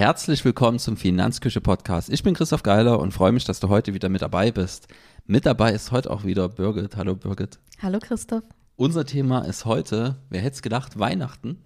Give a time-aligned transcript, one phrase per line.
[0.00, 2.08] Herzlich willkommen zum Finanzküche Podcast.
[2.08, 4.88] Ich bin Christoph Geiler und freue mich, dass du heute wieder mit dabei bist.
[5.26, 6.96] Mit dabei ist heute auch wieder Birgit.
[6.96, 7.58] Hallo Birgit.
[7.82, 8.44] Hallo Christoph.
[8.76, 11.58] Unser Thema ist heute, wer hätte es gedacht, Weihnachten.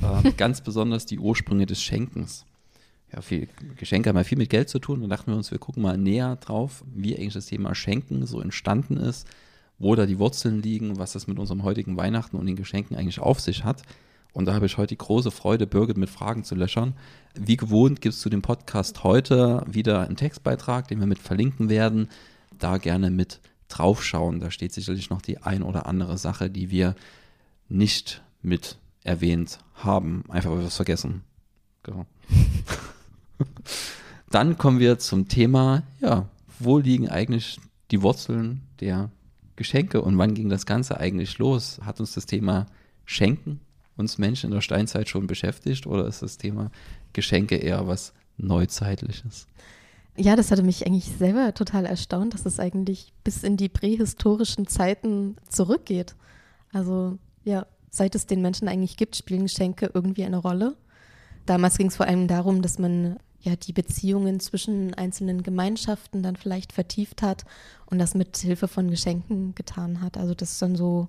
[0.00, 2.46] Äh, ganz besonders die Ursprünge des Schenkens.
[3.12, 5.02] Ja, viel, Geschenke haben ja viel mit Geld zu tun.
[5.02, 8.40] Da dachten wir uns, wir gucken mal näher drauf, wie eigentlich das Thema Schenken so
[8.40, 9.28] entstanden ist,
[9.78, 13.20] wo da die Wurzeln liegen, was das mit unserem heutigen Weihnachten und den Geschenken eigentlich
[13.20, 13.82] auf sich hat.
[14.34, 16.94] Und da habe ich heute die große Freude, Birgit mit Fragen zu löchern.
[17.34, 21.68] Wie gewohnt gibt es zu dem Podcast heute wieder einen Textbeitrag, den wir mit verlinken
[21.68, 22.08] werden.
[22.58, 24.40] Da gerne mit draufschauen.
[24.40, 26.96] Da steht sicherlich noch die ein oder andere Sache, die wir
[27.68, 30.24] nicht mit erwähnt haben.
[30.28, 31.22] Einfach weil wir es vergessen.
[31.84, 32.04] Genau.
[34.32, 37.60] Dann kommen wir zum Thema, ja, wo liegen eigentlich
[37.92, 39.10] die Wurzeln der
[39.54, 41.78] Geschenke und wann ging das Ganze eigentlich los?
[41.84, 42.66] Hat uns das Thema
[43.04, 43.60] Schenken
[43.96, 46.70] uns Menschen in der Steinzeit schon beschäftigt oder ist das Thema
[47.12, 49.46] Geschenke eher was Neuzeitliches?
[50.16, 54.66] Ja, das hatte mich eigentlich selber total erstaunt, dass es eigentlich bis in die prähistorischen
[54.68, 56.14] Zeiten zurückgeht.
[56.72, 60.76] Also ja, seit es den Menschen eigentlich gibt, spielen Geschenke irgendwie eine Rolle.
[61.46, 66.36] Damals ging es vor allem darum, dass man ja die Beziehungen zwischen einzelnen Gemeinschaften dann
[66.36, 67.44] vielleicht vertieft hat
[67.86, 70.16] und das mit Hilfe von Geschenken getan hat.
[70.16, 71.08] Also das ist dann so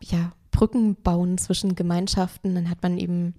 [0.00, 2.54] ja Brücken bauen zwischen Gemeinschaften.
[2.54, 3.34] Dann hat man eben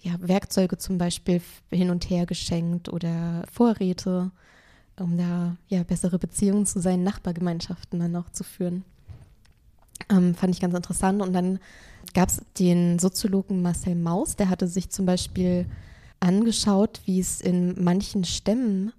[0.00, 4.30] ja, Werkzeuge zum Beispiel hin und her geschenkt oder Vorräte,
[4.98, 8.84] um da ja bessere Beziehungen zu seinen Nachbargemeinschaften dann auch zu führen.
[10.08, 11.22] Ähm, fand ich ganz interessant.
[11.22, 11.58] Und dann
[12.14, 15.66] gab es den Soziologen Marcel Maus, der hatte sich zum Beispiel
[16.20, 18.92] angeschaut, wie es in manchen Stämmen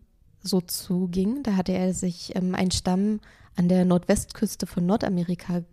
[0.43, 1.43] so zuging.
[1.43, 3.19] Da hatte er sich ähm, einen Stamm
[3.55, 5.63] an der Nordwestküste von Nordamerika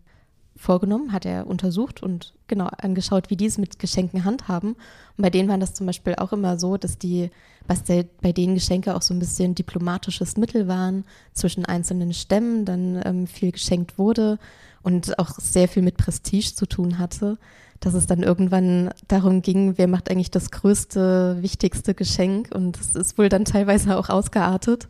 [0.58, 4.70] vorgenommen, hat er untersucht und genau angeschaut, wie die es mit Geschenken handhaben.
[4.70, 7.30] Und bei denen war das zum Beispiel auch immer so, dass die,
[7.66, 12.64] was der, bei denen Geschenke auch so ein bisschen diplomatisches Mittel waren, zwischen einzelnen Stämmen
[12.64, 14.38] dann ähm, viel geschenkt wurde
[14.82, 17.38] und auch sehr viel mit Prestige zu tun hatte,
[17.80, 22.96] dass es dann irgendwann darum ging, wer macht eigentlich das größte, wichtigste Geschenk und es
[22.96, 24.88] ist wohl dann teilweise auch ausgeartet.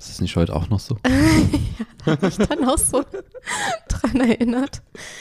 [0.00, 0.96] Ist das nicht heute auch noch so?
[1.06, 3.04] ja, habe ich dann auch so
[3.88, 4.80] dran erinnert,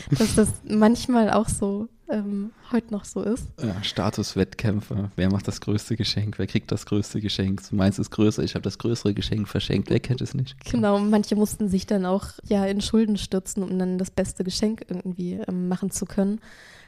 [0.09, 3.45] dass das manchmal auch so ähm, heute noch so ist.
[3.61, 5.11] Ja, Statuswettkämpfe.
[5.17, 6.39] Wer macht das größte Geschenk?
[6.39, 7.61] Wer kriegt das größte Geschenk?
[7.69, 9.89] Du meinst es größer, ich habe das größere Geschenk verschenkt.
[9.89, 10.55] Wer kennt es nicht?
[10.71, 14.85] Genau, manche mussten sich dann auch ja in Schulden stürzen, um dann das beste Geschenk
[14.87, 16.39] irgendwie ähm, machen zu können.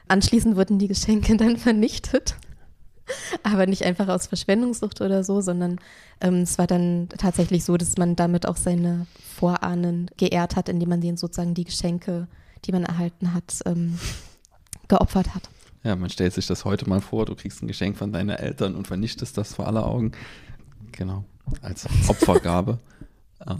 [0.07, 2.35] Anschließend wurden die Geschenke dann vernichtet.
[3.43, 5.79] Aber nicht einfach aus Verschwendungssucht oder so, sondern
[6.21, 10.89] ähm, es war dann tatsächlich so, dass man damit auch seine Vorahnen geehrt hat, indem
[10.89, 12.27] man denen sozusagen die Geschenke,
[12.65, 13.97] die man erhalten hat, ähm,
[14.87, 15.49] geopfert hat.
[15.83, 18.75] Ja, man stellt sich das heute mal vor, du kriegst ein Geschenk von deinen Eltern
[18.75, 20.11] und vernichtest das vor aller Augen.
[20.91, 21.23] Genau,
[21.61, 22.77] als Opfergabe.
[23.47, 23.57] ähm,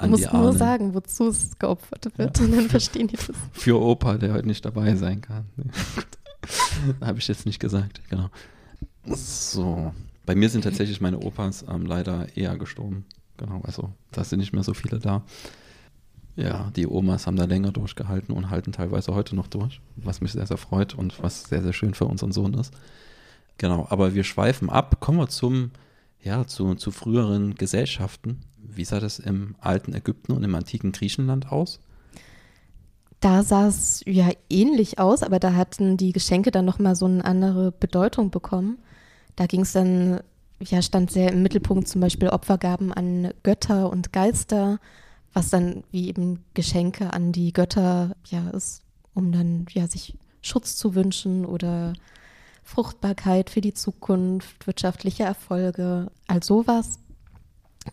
[0.00, 2.44] du musst nur sagen, wozu es geopfert wird, ja.
[2.44, 3.30] und dann verstehen die das.
[3.52, 5.44] Für Opa, der heute nicht dabei sein kann.
[7.02, 8.30] Habe ich jetzt nicht gesagt, genau.
[9.14, 9.92] So.
[10.26, 13.06] Bei mir sind tatsächlich meine Opas ähm, leider eher gestorben.
[13.38, 15.22] Genau, also da sind nicht mehr so viele da.
[16.36, 20.32] Ja, die Omas haben da länger durchgehalten und halten teilweise heute noch durch, was mich
[20.32, 22.72] sehr, sehr freut und was sehr, sehr schön für unseren Sohn ist.
[23.56, 25.00] Genau, aber wir schweifen ab.
[25.00, 25.72] Kommen wir zum,
[26.22, 28.40] ja, zu, zu früheren Gesellschaften.
[28.56, 31.80] Wie sah das im alten Ägypten und im antiken Griechenland aus?
[33.20, 37.24] Da sah es ja ähnlich aus, aber da hatten die Geschenke dann nochmal so eine
[37.24, 38.78] andere Bedeutung bekommen.
[39.38, 40.18] Da ging es dann,
[40.60, 44.80] ja, stand sehr im Mittelpunkt zum Beispiel Opfergaben an Götter und Geister,
[45.32, 48.82] was dann wie eben Geschenke an die Götter ja ist,
[49.14, 51.92] um dann ja sich Schutz zu wünschen oder
[52.64, 56.98] Fruchtbarkeit für die Zukunft, wirtschaftliche Erfolge, all sowas.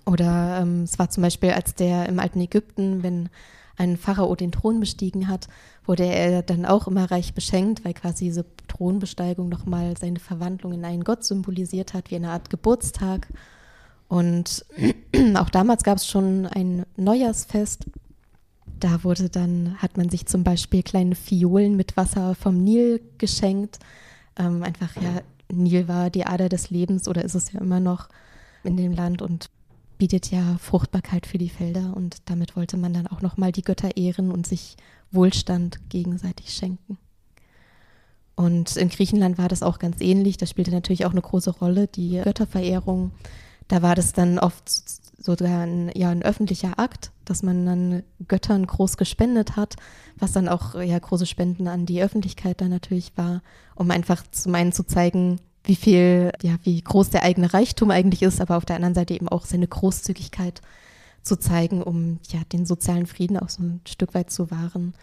[0.05, 3.29] Oder ähm, es war zum Beispiel, als der im alten Ägypten, wenn
[3.77, 5.47] ein Pharao den Thron bestiegen hat,
[5.85, 10.85] wurde er dann auch immer reich beschenkt, weil quasi diese Thronbesteigung nochmal seine Verwandlung in
[10.85, 13.27] einen Gott symbolisiert hat, wie eine Art Geburtstag.
[14.07, 14.65] Und
[15.35, 17.85] auch damals gab es schon ein Neujahrsfest.
[18.79, 23.79] Da wurde dann, hat man sich zum Beispiel kleine Fiolen mit Wasser vom Nil geschenkt.
[24.37, 25.21] Ähm, einfach, ja,
[25.51, 28.09] Nil war die Ader des Lebens oder ist es ja immer noch
[28.63, 29.49] in dem Land und
[29.97, 33.97] bietet ja Fruchtbarkeit für die Felder und damit wollte man dann auch nochmal die Götter
[33.97, 34.77] ehren und sich
[35.11, 36.97] Wohlstand gegenseitig schenken.
[38.35, 40.37] Und in Griechenland war das auch ganz ähnlich.
[40.37, 43.11] Da spielte natürlich auch eine große Rolle die Götterverehrung.
[43.67, 44.69] Da war das dann oft
[45.17, 49.75] sogar ein, ja, ein öffentlicher Akt, dass man dann Göttern groß gespendet hat,
[50.17, 53.41] was dann auch ja große Spenden an die Öffentlichkeit dann natürlich war,
[53.75, 58.21] um einfach zum einen zu zeigen, wie viel, ja, wie groß der eigene Reichtum eigentlich
[58.21, 60.61] ist, aber auf der anderen Seite eben auch seine Großzügigkeit
[61.21, 64.93] zu zeigen, um ja den sozialen Frieden auch so ein Stück weit zu wahren.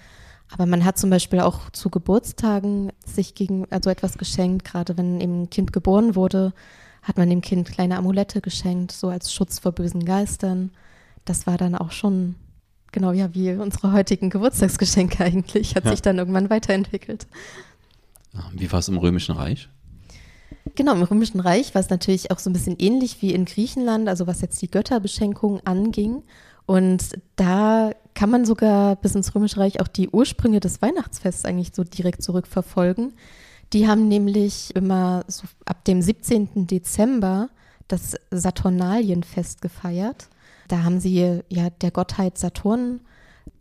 [0.51, 5.21] Aber man hat zum Beispiel auch zu Geburtstagen sich gegen also etwas geschenkt, gerade wenn
[5.21, 6.53] eben ein Kind geboren wurde,
[7.03, 10.71] hat man dem Kind kleine Amulette geschenkt, so als Schutz vor bösen Geistern.
[11.25, 12.37] Das war dann auch schon
[12.93, 15.91] genau ja wie unsere heutigen Geburtstagsgeschenke eigentlich, hat ja.
[15.91, 17.27] sich dann irgendwann weiterentwickelt.
[18.53, 19.69] Wie war es im Römischen Reich?
[20.75, 24.09] Genau, im Römischen Reich war es natürlich auch so ein bisschen ähnlich wie in Griechenland,
[24.09, 26.23] also was jetzt die Götterbeschenkung anging.
[26.67, 31.73] Und da kann man sogar bis ins Römische Reich auch die Ursprünge des Weihnachtsfests eigentlich
[31.75, 33.15] so direkt zurückverfolgen.
[33.73, 36.67] Die haben nämlich immer so ab dem 17.
[36.67, 37.49] Dezember
[37.89, 40.29] das Saturnalienfest gefeiert.
[40.69, 43.01] Da haben sie ja der Gottheit Saturn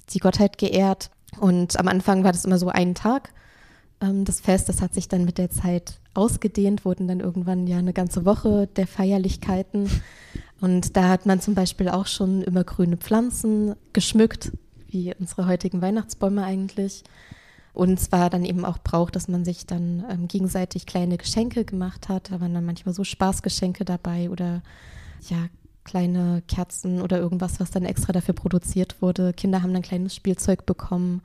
[0.10, 1.10] die Gottheit geehrt.
[1.40, 3.34] Und am Anfang war das immer so ein Tag,
[4.02, 4.70] ähm, das Fest.
[4.70, 8.68] Das hat sich dann mit der Zeit ausgedehnt, wurden dann irgendwann ja eine ganze Woche
[8.76, 9.90] der Feierlichkeiten.
[10.60, 14.52] Und da hat man zum Beispiel auch schon immer grüne Pflanzen geschmückt,
[14.90, 17.04] wie unsere heutigen Weihnachtsbäume eigentlich.
[17.74, 21.64] Und es war dann eben auch Brauch, dass man sich dann ähm, gegenseitig kleine Geschenke
[21.64, 22.32] gemacht hat.
[22.32, 24.62] Da waren dann manchmal so Spaßgeschenke dabei oder
[25.30, 25.48] ja,
[25.84, 29.34] kleine Kerzen oder irgendwas, was dann extra dafür produziert wurde.
[29.34, 31.22] Kinder haben dann kleines Spielzeug bekommen.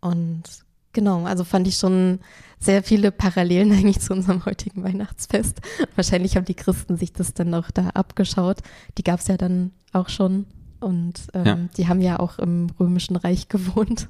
[0.00, 0.44] Und
[0.92, 2.20] Genau, also fand ich schon
[2.58, 5.60] sehr viele Parallelen eigentlich zu unserem heutigen Weihnachtsfest.
[5.96, 8.58] Wahrscheinlich haben die Christen sich das dann auch da abgeschaut.
[8.98, 10.46] Die gab es ja dann auch schon
[10.80, 11.58] und ähm, ja.
[11.76, 14.08] die haben ja auch im Römischen Reich gewohnt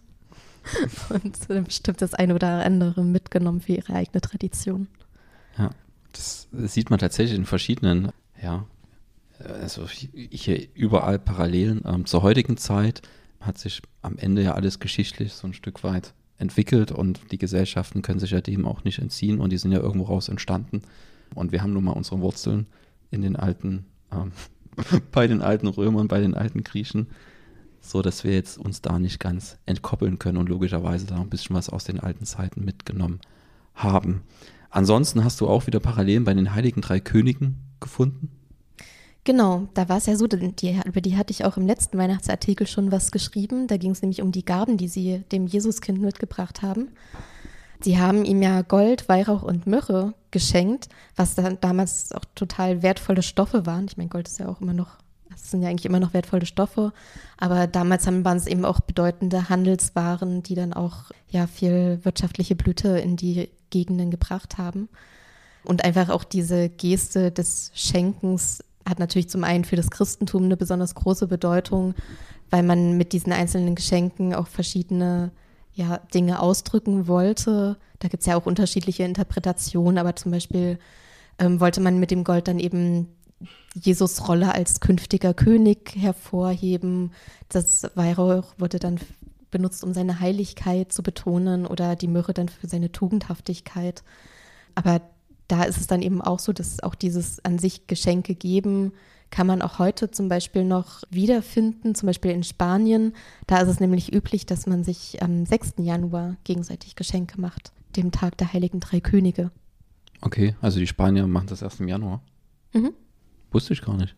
[1.10, 4.88] und äh, bestimmt das eine oder andere mitgenommen für ihre eigene Tradition.
[5.58, 5.70] Ja,
[6.12, 8.64] das sieht man tatsächlich in verschiedenen, ja,
[9.38, 11.82] also hier überall Parallelen.
[11.84, 13.02] Ähm, zur heutigen Zeit
[13.40, 18.02] hat sich am Ende ja alles geschichtlich so ein Stück weit entwickelt und die Gesellschaften
[18.02, 20.82] können sich ja dem auch nicht entziehen und die sind ja irgendwo raus entstanden.
[21.34, 22.66] Und wir haben nun mal unsere Wurzeln
[23.10, 24.32] in den alten, ähm,
[25.12, 27.06] bei den alten Römern, bei den alten Griechen,
[27.80, 31.56] so dass wir jetzt uns da nicht ganz entkoppeln können und logischerweise da ein bisschen
[31.56, 33.20] was aus den alten Zeiten mitgenommen
[33.74, 34.22] haben.
[34.68, 38.30] Ansonsten hast du auch wieder Parallelen bei den Heiligen Drei Königen gefunden?
[39.24, 42.66] Genau, da war es ja so, die, über die hatte ich auch im letzten Weihnachtsartikel
[42.66, 43.68] schon was geschrieben.
[43.68, 46.88] Da ging es nämlich um die Gaben, die sie dem Jesuskind mitgebracht haben.
[47.80, 53.22] Sie haben ihm ja Gold, Weihrauch und Myrrhe geschenkt, was dann damals auch total wertvolle
[53.22, 53.86] Stoffe waren.
[53.88, 54.98] Ich meine, Gold ist ja auch immer noch,
[55.30, 56.92] das sind ja eigentlich immer noch wertvolle Stoffe,
[57.38, 62.98] aber damals waren es eben auch bedeutende Handelswaren, die dann auch ja viel wirtschaftliche Blüte
[62.98, 64.88] in die Gegenden gebracht haben.
[65.64, 70.56] Und einfach auch diese Geste des Schenkens hat natürlich zum einen für das Christentum eine
[70.56, 71.94] besonders große Bedeutung,
[72.50, 75.30] weil man mit diesen einzelnen Geschenken auch verschiedene
[75.74, 77.78] ja, Dinge ausdrücken wollte.
[77.98, 80.78] Da gibt es ja auch unterschiedliche Interpretationen, aber zum Beispiel
[81.38, 83.08] ähm, wollte man mit dem Gold dann eben
[83.74, 87.12] Jesus Rolle als künftiger König hervorheben.
[87.48, 89.00] Das Weihrauch wurde dann
[89.50, 94.02] benutzt, um seine Heiligkeit zu betonen oder die Myrrhe dann für seine Tugendhaftigkeit.
[94.74, 95.00] Aber
[95.52, 98.92] da ist es dann eben auch so, dass auch dieses an sich Geschenke geben,
[99.28, 103.12] kann man auch heute zum Beispiel noch wiederfinden, zum Beispiel in Spanien.
[103.46, 105.74] Da ist es nämlich üblich, dass man sich am 6.
[105.76, 109.50] Januar gegenseitig Geschenke macht, dem Tag der Heiligen Drei Könige.
[110.22, 112.22] Okay, also die Spanier machen das erst im Januar.
[112.72, 112.94] Mhm.
[113.50, 114.16] Wusste ich gar nicht.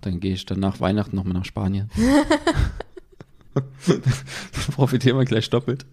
[0.00, 1.92] Dann gehe ich dann nach Weihnachten nochmal nach Spanien.
[3.54, 3.70] dann
[4.72, 5.86] profitieren wir gleich doppelt.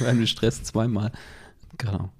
[0.00, 1.12] Wenn Stress zweimal.
[1.78, 2.10] Genau.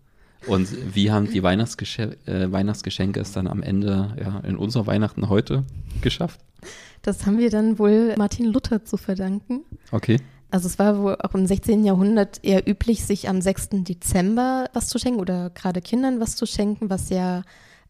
[0.47, 5.29] Und wie haben die Weihnachtsgeschenke, äh, Weihnachtsgeschenke es dann am Ende ja, in unser Weihnachten
[5.29, 5.65] heute
[6.03, 6.41] geschafft?
[7.03, 9.63] Das haben wir dann wohl Martin Luther zu verdanken.
[9.93, 10.19] Okay.
[10.51, 11.85] Also es war wohl auch im 16.
[11.85, 13.69] Jahrhundert eher üblich, sich am 6.
[13.85, 17.43] Dezember was zu schenken oder gerade Kindern was zu schenken, was ja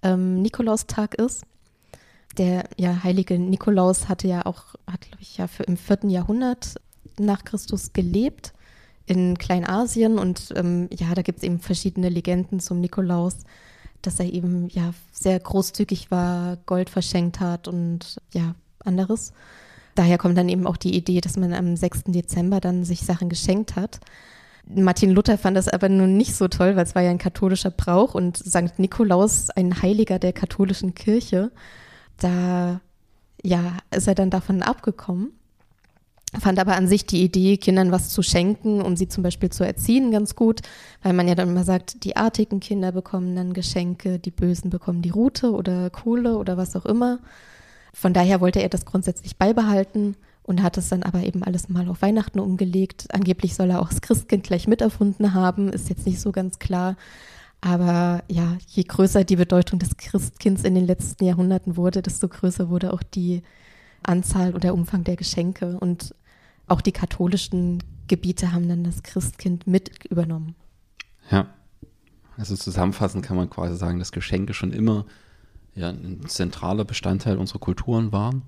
[0.02, 1.44] ähm, Nikolaustag ist.
[2.38, 6.08] Der ja, heilige Nikolaus hatte ja auch, hat glaube ich ja für, im 4.
[6.08, 6.74] Jahrhundert
[7.18, 8.52] nach Christus gelebt
[9.06, 13.38] in Kleinasien und ähm, ja, da gibt es eben verschiedene Legenden zum Nikolaus,
[14.02, 19.32] dass er eben ja sehr großzügig war, Gold verschenkt hat und ja, anderes.
[19.94, 22.04] Daher kommt dann eben auch die Idee, dass man am 6.
[22.08, 24.00] Dezember dann sich Sachen geschenkt hat.
[24.68, 27.70] Martin Luther fand das aber nun nicht so toll, weil es war ja ein katholischer
[27.70, 28.78] Brauch und St.
[28.78, 31.52] Nikolaus ein Heiliger der katholischen Kirche.
[32.18, 32.80] Da
[33.42, 35.32] ja, ist er dann davon abgekommen
[36.40, 39.64] fand aber an sich die Idee, Kindern was zu schenken, um sie zum Beispiel zu
[39.64, 40.60] erziehen, ganz gut,
[41.02, 45.02] weil man ja dann immer sagt, die artigen Kinder bekommen dann Geschenke, die Bösen bekommen
[45.02, 47.18] die Rute oder Kohle oder was auch immer.
[47.94, 51.88] Von daher wollte er das grundsätzlich beibehalten und hat es dann aber eben alles mal
[51.88, 53.06] auf Weihnachten umgelegt.
[53.10, 56.96] Angeblich soll er auch das Christkind gleich miterfunden haben, ist jetzt nicht so ganz klar.
[57.60, 62.68] Aber ja, je größer die Bedeutung des Christkinds in den letzten Jahrhunderten wurde, desto größer
[62.68, 63.42] wurde auch die
[64.02, 65.78] Anzahl und der Umfang der Geschenke.
[65.80, 66.14] Und
[66.66, 70.54] auch die katholischen Gebiete haben dann das Christkind mit übernommen.
[71.30, 71.48] Ja.
[72.36, 75.06] Also zusammenfassend kann man quasi sagen, dass Geschenke schon immer
[75.74, 78.42] ja, ein zentraler Bestandteil unserer Kulturen waren.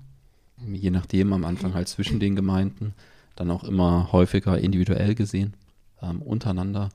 [0.65, 2.93] Je nachdem, am Anfang halt zwischen den Gemeinden,
[3.35, 5.55] dann auch immer häufiger individuell gesehen,
[6.01, 6.89] ähm, untereinander.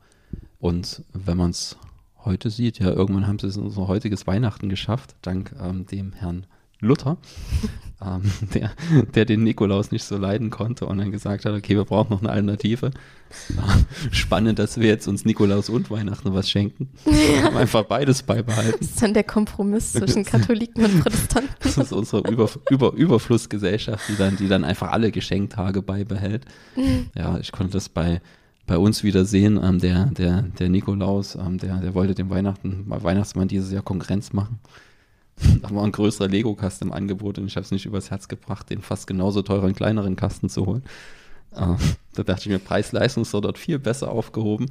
[0.59, 1.77] Und wenn man es
[2.25, 6.13] heute sieht, ja, irgendwann haben sie es in unser heutiges Weihnachten geschafft, dank ähm, dem
[6.13, 6.47] Herrn
[6.85, 7.17] Luther,
[8.03, 8.23] ähm,
[8.55, 8.71] der,
[9.15, 12.21] der den Nikolaus nicht so leiden konnte und dann gesagt hat, okay, wir brauchen noch
[12.21, 12.91] eine Alternative.
[14.11, 16.91] Spannend, dass wir jetzt uns Nikolaus und Weihnachten was schenken.
[17.05, 18.77] Wir haben einfach beides beibehalten.
[18.79, 21.53] Das ist dann der Kompromiss zwischen Katholiken und Protestanten.
[21.61, 26.45] Das ist unsere Über, Über, Überflussgesellschaft, die dann, die dann einfach alle Geschenktage beibehält.
[27.17, 28.21] Ja, ich konnte das bei,
[28.67, 29.59] bei uns wieder sehen.
[29.63, 34.33] Ähm, der, der, der Nikolaus, ähm, der, der wollte dem Weihnachten, Weihnachtsmann dieses Jahr Konkurrenz
[34.33, 34.61] machen.
[35.63, 38.71] Da war ein größerer Lego-Kasten im Angebot und ich habe es nicht übers Herz gebracht,
[38.71, 40.85] den fast genauso teuren kleineren Kasten zu holen.
[41.53, 41.77] Äh,
[42.15, 44.67] da dachte ich mir, Preis-Leistung ist dort viel besser aufgehoben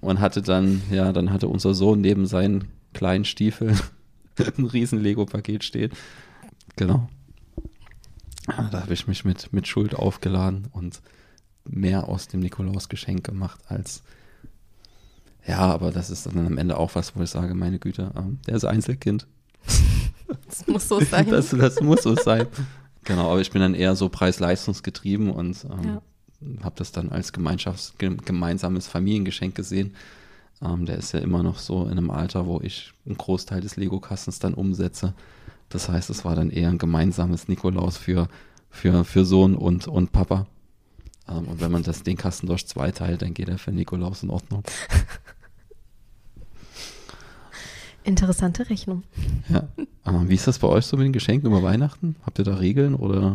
[0.00, 3.78] und hatte dann, ja, dann hatte unser Sohn neben seinen kleinen Stiefeln
[4.58, 5.92] ein riesen Lego-Paket stehen.
[6.76, 7.08] Genau.
[8.46, 11.02] Da habe ich mich mit, mit Schuld aufgeladen und
[11.68, 14.02] mehr aus dem Nikolaus-Geschenk gemacht als
[15.48, 18.38] ja, aber das ist dann am Ende auch was, wo ich sage, meine Güte, ähm,
[18.46, 19.26] der ist Einzelkind.
[20.46, 21.26] Das muss so sein.
[21.30, 22.46] Das, das muss so sein.
[23.04, 26.64] Genau, aber ich bin dann eher so preis-leistungsgetrieben und ähm, ja.
[26.64, 29.94] habe das dann als Gemeinschafts gemeinsames Familiengeschenk gesehen.
[30.60, 33.76] Ähm, der ist ja immer noch so in einem Alter, wo ich einen Großteil des
[33.76, 35.14] Lego-Kastens dann umsetze.
[35.68, 38.28] Das heißt, es war dann eher ein gemeinsames Nikolaus für,
[38.70, 40.46] für, für Sohn und, und Papa.
[41.28, 44.22] Ähm, und wenn man das, den Kasten durch zwei teilt, dann geht er für Nikolaus
[44.22, 44.64] in Ordnung.
[48.08, 49.02] Interessante Rechnung.
[49.50, 49.68] Ja.
[50.26, 52.16] wie ist das bei euch so mit den Geschenken über Weihnachten?
[52.24, 53.34] Habt ihr da Regeln oder?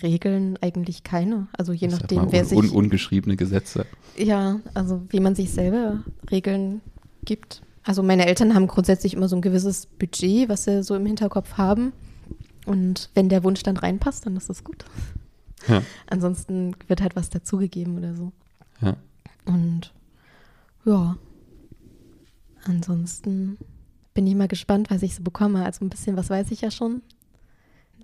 [0.00, 1.48] Regeln eigentlich keine.
[1.52, 2.56] Also je nachdem, wer un, sich.
[2.56, 3.84] Un, ungeschriebene Gesetze.
[4.16, 6.82] Ja, also wie man sich selber Regeln
[7.24, 7.62] gibt.
[7.82, 11.54] Also meine Eltern haben grundsätzlich immer so ein gewisses Budget, was sie so im Hinterkopf
[11.54, 11.92] haben.
[12.64, 14.84] Und wenn der Wunsch dann reinpasst, dann ist das gut.
[15.66, 15.82] Ja.
[16.06, 18.30] Ansonsten wird halt was dazugegeben oder so.
[18.80, 18.96] Ja.
[19.46, 19.92] Und
[20.84, 21.16] ja,
[22.68, 23.58] ansonsten
[24.14, 25.64] bin ich mal gespannt, was ich so bekomme.
[25.64, 27.02] Also ein bisschen was weiß ich ja schon.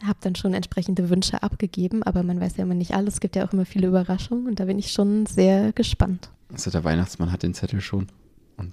[0.03, 3.15] Habe dann schon entsprechende Wünsche abgegeben, aber man weiß ja immer nicht alles.
[3.15, 6.31] Es gibt ja auch immer viele Überraschungen und da bin ich schon sehr gespannt.
[6.53, 8.09] Also der Weihnachtsmann hat den Zettel schon.
[8.57, 8.73] Und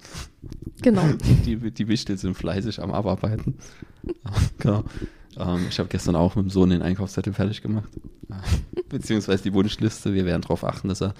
[0.82, 1.02] genau.
[1.44, 3.58] Die, die, Wichtel sind fleißig am Abarbeiten.
[4.58, 4.84] genau.
[5.36, 7.88] Ähm, ich habe gestern auch mit dem Sohn den Einkaufszettel fertig gemacht.
[8.88, 10.14] Beziehungsweise die Wunschliste.
[10.14, 11.14] Wir werden darauf achten, dass er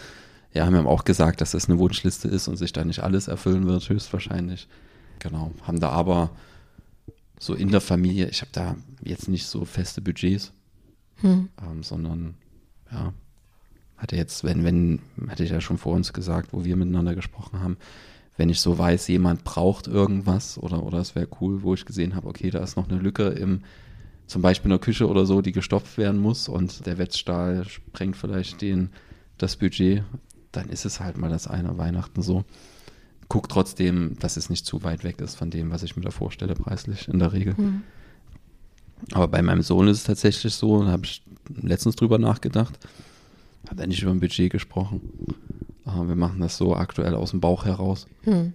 [0.55, 3.29] ja, haben wir auch gesagt, dass das eine Wunschliste ist und sich da nicht alles
[3.29, 4.69] erfüllen wird, höchstwahrscheinlich.
[5.19, 5.53] Genau.
[5.63, 6.31] Haben da aber
[7.39, 10.53] so in der Familie, ich habe da jetzt nicht so feste Budgets,
[11.17, 11.49] hm.
[11.61, 12.35] ähm, sondern
[12.91, 13.13] ja,
[13.97, 17.61] hatte jetzt, wenn, wenn, hatte ich ja schon vor uns gesagt, wo wir miteinander gesprochen
[17.61, 17.79] haben,
[18.37, 22.15] wenn ich so weiß, jemand braucht irgendwas oder, oder es wäre cool, wo ich gesehen
[22.15, 23.63] habe, okay, da ist noch eine Lücke im,
[24.27, 28.17] zum Beispiel in der Küche oder so, die gestopft werden muss und der Wetzstahl sprengt
[28.17, 28.91] vielleicht den,
[29.39, 30.03] das Budget,
[30.53, 32.45] dann ist es halt mal das eine Weihnachten so.
[33.29, 36.11] Guck trotzdem, dass es nicht zu weit weg ist von dem, was ich mir da
[36.11, 37.55] vorstelle, preislich in der Regel.
[37.57, 37.83] Mhm.
[39.13, 42.79] Aber bei meinem Sohn ist es tatsächlich so, da habe ich letztens drüber nachgedacht,
[43.69, 45.01] hat er nicht über ein Budget gesprochen.
[45.85, 48.07] Aber wir machen das so aktuell aus dem Bauch heraus.
[48.25, 48.53] Mhm.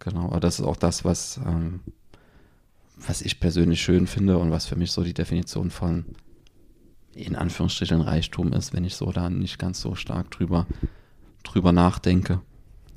[0.00, 1.80] Genau, aber das ist auch das, was, ähm,
[2.96, 6.04] was ich persönlich schön finde und was für mich so die Definition von
[7.14, 10.66] in Anführungsstrichen Reichtum ist, wenn ich so da nicht ganz so stark drüber,
[11.42, 12.40] drüber nachdenke.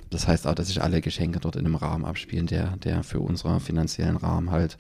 [0.10, 3.20] Das heißt auch, dass sich alle Geschenke dort in einem Rahmen abspielen, der, der für
[3.22, 4.78] unseren finanziellen Rahmen halt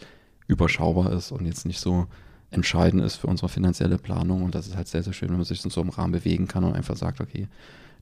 [0.47, 2.07] überschaubar ist und jetzt nicht so
[2.51, 4.43] entscheidend ist für unsere finanzielle Planung.
[4.43, 6.47] Und das ist halt sehr, sehr schön, wenn man sich in so einem Rahmen bewegen
[6.47, 7.47] kann und einfach sagt, okay,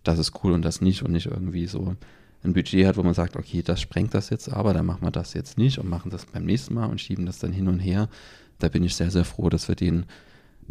[0.04, 1.96] das ist cool und das nicht und nicht irgendwie so
[2.44, 5.12] ein Budget hat, wo man sagt, okay, das sprengt das jetzt aber, dann machen wir
[5.12, 7.80] das jetzt nicht und machen das beim nächsten Mal und schieben das dann hin und
[7.80, 8.10] her.
[8.60, 10.06] Da bin ich sehr, sehr froh, dass wir den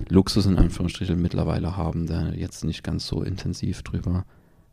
[0.08, 4.24] Luxus in Anführungsstrichen mittlerweile haben, da jetzt nicht ganz so intensiv drüber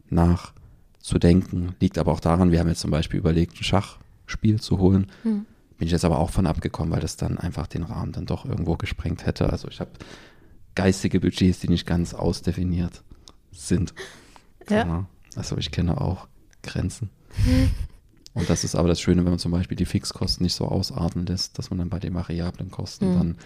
[0.09, 1.75] nachzudenken.
[1.79, 5.07] Liegt aber auch daran, wir haben jetzt zum Beispiel überlegt, ein Schachspiel zu holen.
[5.23, 5.45] Hm.
[5.77, 8.45] Bin ich jetzt aber auch von abgekommen, weil das dann einfach den Rahmen dann doch
[8.45, 9.49] irgendwo gesprengt hätte.
[9.49, 9.91] Also ich habe
[10.73, 13.03] geistige Budgets, die nicht ganz ausdefiniert
[13.51, 13.93] sind.
[14.67, 14.81] Ja.
[14.81, 15.05] Genau.
[15.35, 16.27] Also ich kenne auch
[16.63, 17.11] Grenzen.
[18.33, 21.25] Und das ist aber das Schöne, wenn man zum Beispiel die Fixkosten nicht so ausarten
[21.25, 23.13] lässt, dass man dann bei den variablen Kosten mhm.
[23.13, 23.37] dann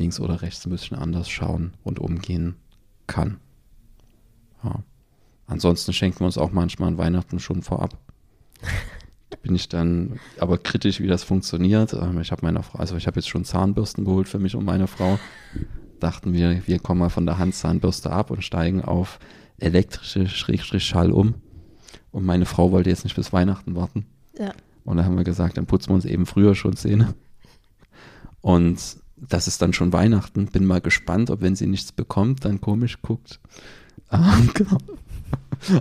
[0.00, 2.56] links oder rechts ein bisschen anders schauen und umgehen
[3.06, 3.38] kann.
[4.64, 4.82] Ja.
[5.46, 7.96] Ansonsten schenken wir uns auch manchmal an Weihnachten schon vorab.
[9.42, 11.92] bin ich dann aber kritisch, wie das funktioniert.
[11.92, 14.64] Ähm, ich habe meiner Frau, also ich habe jetzt schon Zahnbürsten geholt für mich und
[14.64, 15.18] meine Frau.
[15.98, 19.18] Dachten wir, wir kommen mal von der Handzahnbürste ab und steigen auf
[19.58, 21.34] elektrische Schrägstrich Schall um.
[22.10, 24.06] Und meine Frau wollte jetzt nicht bis Weihnachten warten.
[24.38, 24.52] Ja.
[24.84, 27.14] Und da haben wir gesagt, dann putzen wir uns eben früher schon Zähne.
[28.40, 30.46] Und das ist dann schon Weihnachten.
[30.46, 33.40] Bin mal gespannt, ob wenn sie nichts bekommt, dann komisch guckt.
[34.12, 34.78] Ah, genau.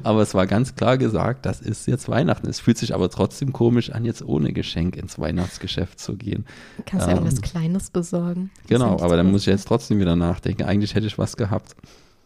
[0.04, 2.48] Aber es war ganz klar gesagt, das ist jetzt Weihnachten.
[2.48, 6.46] Es fühlt sich aber trotzdem komisch an, jetzt ohne Geschenk ins Weihnachtsgeschäft zu gehen.
[6.78, 8.52] Du kannst ja irgendwas Kleines besorgen.
[8.68, 10.64] Genau, aber dann muss ich jetzt trotzdem wieder nachdenken.
[10.64, 11.76] Eigentlich hätte ich was gehabt.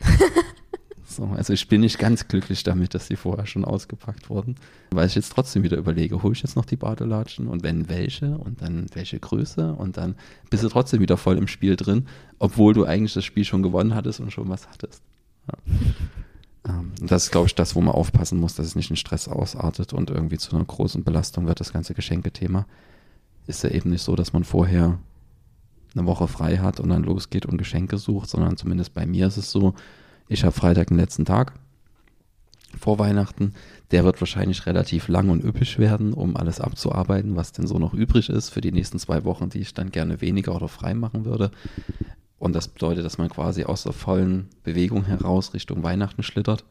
[1.15, 4.55] so, also ich bin nicht ganz glücklich damit, dass die vorher schon ausgepackt wurden,
[4.91, 8.37] weil ich jetzt trotzdem wieder überlege, hole ich jetzt noch die Badelatschen und wenn welche
[8.37, 10.15] und dann welche Größe und dann
[10.49, 12.07] bist du trotzdem wieder voll im Spiel drin,
[12.39, 15.01] obwohl du eigentlich das Spiel schon gewonnen hattest und schon was hattest.
[15.47, 15.73] Ja.
[16.65, 18.95] Ähm, und das ist, glaube ich, das, wo man aufpassen muss, dass es nicht in
[18.95, 22.65] Stress ausartet und irgendwie zu einer großen Belastung wird, das ganze Geschenkethema.
[23.47, 24.99] Ist ja eben nicht so, dass man vorher
[25.95, 29.37] eine Woche frei hat und dann losgeht und Geschenke sucht, sondern zumindest bei mir ist
[29.37, 29.73] es so,
[30.27, 31.53] ich habe Freitag den letzten Tag
[32.77, 33.53] vor Weihnachten.
[33.91, 37.93] Der wird wahrscheinlich relativ lang und üppig werden, um alles abzuarbeiten, was denn so noch
[37.93, 41.25] übrig ist für die nächsten zwei Wochen, die ich dann gerne weniger oder frei machen
[41.25, 41.51] würde.
[42.39, 46.65] Und das bedeutet, dass man quasi aus der vollen Bewegung heraus Richtung Weihnachten schlittert.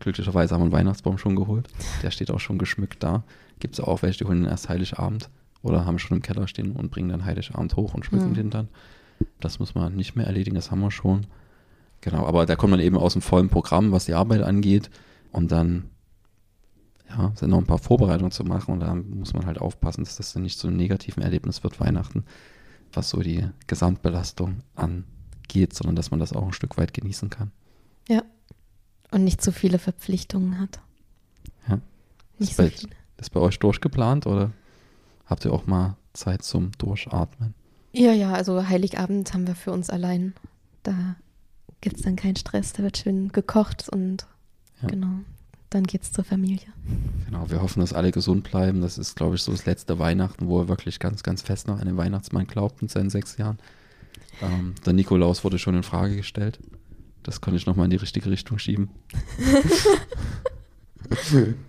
[0.00, 1.68] Glücklicherweise haben wir einen Weihnachtsbaum schon geholt.
[2.02, 3.22] Der steht auch schon geschmückt da.
[3.60, 5.30] Gibt es auch welche, die holen den erst Heiligabend
[5.62, 8.34] oder haben schon im Keller stehen und bringen dann Heiligabend hoch und schmücken Mhm.
[8.34, 8.68] den dann.
[9.40, 11.26] Das muss man nicht mehr erledigen, das haben wir schon.
[12.00, 14.90] Genau, aber da kommt man eben aus dem vollen Programm, was die Arbeit angeht.
[15.32, 15.90] Und dann
[17.08, 20.16] ja, sind noch ein paar Vorbereitungen zu machen und da muss man halt aufpassen, dass
[20.16, 22.24] das dann nicht zu einem negativen Erlebnis wird, Weihnachten,
[22.92, 27.50] was so die Gesamtbelastung angeht, sondern dass man das auch ein Stück weit genießen kann.
[29.12, 30.80] Und nicht zu viele Verpflichtungen hat.
[31.68, 31.78] Ja.
[32.38, 32.92] Nicht Ist so bei- viele.
[33.18, 34.50] Ist bei euch durchgeplant oder
[35.26, 37.54] habt ihr auch mal Zeit zum Durchatmen?
[37.92, 40.34] Ja, ja, also Heiligabend haben wir für uns allein.
[40.82, 41.14] Da
[41.80, 44.26] gibt es dann keinen Stress, da wird schön gekocht und
[44.82, 44.88] Ja.
[44.88, 45.20] genau,
[45.70, 46.66] dann geht's zur Familie.
[47.26, 48.80] Genau, wir hoffen, dass alle gesund bleiben.
[48.80, 51.78] Das ist, glaube ich, so das letzte Weihnachten, wo er wirklich ganz, ganz fest noch
[51.80, 53.58] an den Weihnachtsmann glaubt in seinen sechs Jahren.
[54.42, 56.58] Ähm, der Nikolaus wurde schon in Frage gestellt.
[57.22, 58.90] Das konnte ich nochmal in die richtige Richtung schieben.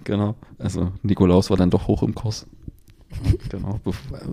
[0.03, 0.35] genau.
[0.57, 2.45] Also Nikolaus war dann doch hoch im Kurs.
[3.49, 3.79] Genau.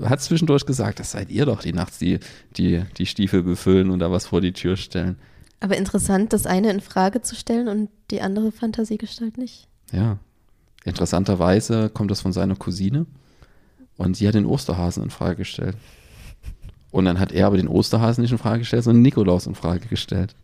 [0.04, 2.18] Hat zwischendurch gesagt, das seid ihr doch, die nachts die,
[2.56, 5.16] die, die Stiefel befüllen und da was vor die Tür stellen.
[5.64, 9.66] Aber interessant, das eine in Frage zu stellen und die andere Fantasiegestalt nicht.
[9.92, 10.18] Ja.
[10.85, 13.07] Interessanterweise kommt das von seiner Cousine
[13.96, 15.79] und sie hat den Osterhasen in Frage gestellt.
[16.90, 19.88] Und dann hat er aber den Osterhasen nicht in Frage gestellt, sondern Nikolaus in Frage
[19.88, 20.35] gestellt.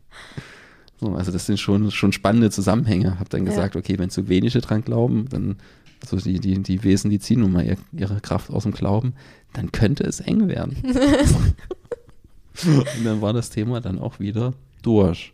[0.99, 3.21] So, also das sind schon, schon spannende Zusammenhänge.
[3.21, 3.51] Hab dann Ja.
[3.51, 5.57] gesagt, okay, wenn zu wenige dran glauben, dann,
[6.01, 9.13] also die, die, die Wesen, die ziehen nun mal ihr, ihre Kraft aus dem Glauben,
[9.53, 10.79] dann könnte es eng werden.
[12.65, 15.33] Und dann war das Thema dann auch wieder durch.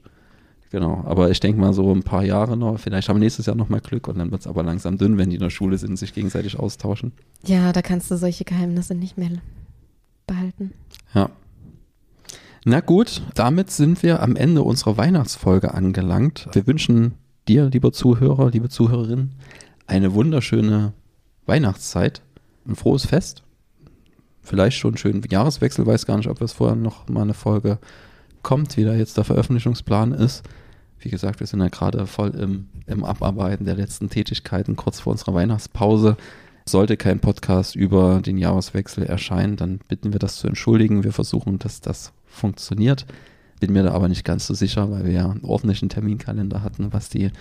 [0.71, 3.57] Genau, aber ich denke mal so ein paar Jahre noch, vielleicht haben wir nächstes Jahr
[3.57, 5.79] noch mal Glück und dann wird es aber langsam dünn, wenn die in der Schule
[5.79, 7.13] sind und sich gegenseitig austauschen.
[7.45, 9.31] Ja, da kannst du solche Geheimnisse nicht mehr
[10.27, 10.73] behalten.
[11.15, 11.31] Ja.
[12.65, 16.49] Na gut, damit sind wir am Ende unserer Weihnachtsfolge angelangt.
[16.53, 17.15] Wir wünschen
[17.47, 19.31] dir, lieber Zuhörer, liebe Zuhörerin,
[19.87, 20.93] eine wunderschöne
[21.47, 22.23] Weihnachtszeit,
[22.67, 23.45] ein frohes Fest.
[24.43, 27.79] Vielleicht schon einen schönen Jahreswechsel, weiß gar nicht, ob es vorher noch mal eine Folge
[28.47, 30.45] kommt, wie da jetzt der Veröffentlichungsplan ist.
[31.01, 35.11] Wie gesagt, wir sind ja gerade voll im, im Abarbeiten der letzten Tätigkeiten kurz vor
[35.11, 36.17] unserer Weihnachtspause.
[36.65, 41.03] Sollte kein Podcast über den Jahreswechsel erscheinen, dann bitten wir das zu entschuldigen.
[41.03, 43.05] Wir versuchen, dass das funktioniert.
[43.59, 46.93] Bin mir da aber nicht ganz so sicher, weil wir ja einen ordentlichen Terminkalender hatten,
[46.93, 47.33] was die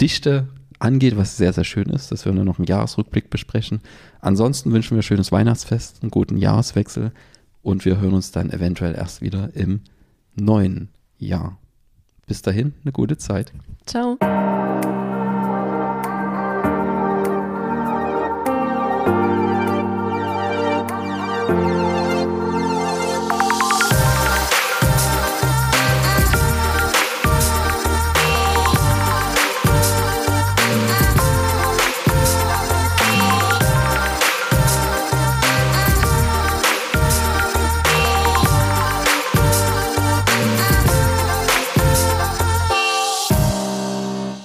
[0.00, 0.46] Dichte
[0.78, 3.80] angeht, was sehr, sehr schön ist, dass wir dann noch einen Jahresrückblick besprechen.
[4.20, 7.10] Ansonsten wünschen wir schönes Weihnachtsfest, einen guten Jahreswechsel
[7.62, 9.80] und wir hören uns dann eventuell erst wieder im
[10.36, 11.58] neuen Jahr.
[12.26, 13.52] Bis dahin, eine gute Zeit.
[13.86, 14.16] Ciao.